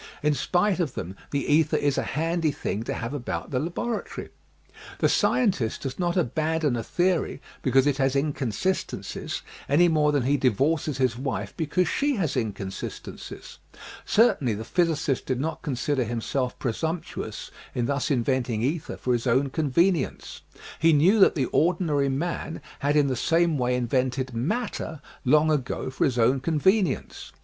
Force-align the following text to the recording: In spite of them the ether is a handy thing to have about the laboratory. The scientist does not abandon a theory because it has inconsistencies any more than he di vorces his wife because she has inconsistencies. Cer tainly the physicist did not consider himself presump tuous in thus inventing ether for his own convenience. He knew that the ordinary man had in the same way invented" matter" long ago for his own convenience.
In 0.23 0.33
spite 0.33 0.79
of 0.79 0.95
them 0.95 1.15
the 1.29 1.45
ether 1.45 1.77
is 1.77 1.95
a 1.95 2.01
handy 2.01 2.49
thing 2.51 2.81
to 2.85 2.93
have 2.95 3.13
about 3.13 3.51
the 3.51 3.59
laboratory. 3.59 4.29
The 4.97 5.07
scientist 5.07 5.81
does 5.83 5.99
not 5.99 6.17
abandon 6.17 6.75
a 6.75 6.81
theory 6.81 7.39
because 7.61 7.85
it 7.85 7.97
has 7.97 8.15
inconsistencies 8.15 9.43
any 9.69 9.87
more 9.87 10.11
than 10.11 10.23
he 10.23 10.37
di 10.37 10.49
vorces 10.49 10.97
his 10.97 11.19
wife 11.19 11.53
because 11.55 11.87
she 11.87 12.15
has 12.15 12.35
inconsistencies. 12.35 13.59
Cer 14.03 14.37
tainly 14.41 14.57
the 14.57 14.65
physicist 14.65 15.27
did 15.27 15.39
not 15.39 15.61
consider 15.61 16.03
himself 16.03 16.57
presump 16.57 17.05
tuous 17.05 17.51
in 17.75 17.85
thus 17.85 18.09
inventing 18.09 18.63
ether 18.63 18.97
for 18.97 19.13
his 19.13 19.27
own 19.27 19.51
convenience. 19.51 20.41
He 20.79 20.93
knew 20.93 21.19
that 21.19 21.35
the 21.35 21.45
ordinary 21.51 22.09
man 22.09 22.59
had 22.79 22.95
in 22.95 23.05
the 23.05 23.15
same 23.15 23.55
way 23.59 23.75
invented" 23.75 24.33
matter" 24.33 24.99
long 25.33 25.51
ago 25.51 25.91
for 25.91 26.05
his 26.05 26.17
own 26.17 26.39
convenience. 26.39 27.31